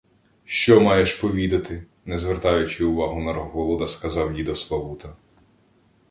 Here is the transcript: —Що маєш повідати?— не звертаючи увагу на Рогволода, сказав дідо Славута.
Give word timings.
—Що 0.45 0.81
маєш 0.81 1.13
повідати?— 1.13 1.85
не 2.05 2.17
звертаючи 2.17 2.85
увагу 2.85 3.21
на 3.23 3.33
Рогволода, 3.33 3.87
сказав 3.87 4.33
дідо 4.33 4.55
Славута. 4.55 5.15